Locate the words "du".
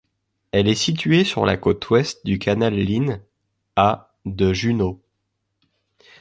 2.25-2.39